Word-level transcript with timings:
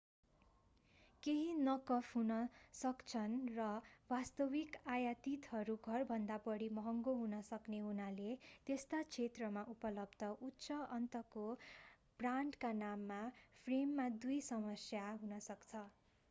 केहि 1.23 1.49
नक 1.57 1.91
अफ 1.95 2.07
हुन 2.13 2.37
सक्छन्‌ 2.77 3.35
र 3.57 3.65
वास्तविक 4.09 4.79
आयातितहरू 4.93 5.75
घरभन्दा 5.89 6.37
बढी 6.47 6.69
महँगो 6.79 7.13
हुन 7.19 7.41
सक्ने 7.51 7.83
हुनाले 7.83 8.31
त्यस्ता 8.67 9.03
क्षेत्रमा 9.11 9.65
उपलब्ध 9.75 10.31
उच्च 10.49 10.81
अन्तको 10.91 11.45
ब्रान्डका 12.19 12.73
नाम 12.81 13.07
फ्रेममा 13.65 14.09
दुई 14.21 14.41
समस्या 14.47 15.07
हुन 15.19 15.39
सक्छ। 15.45 15.87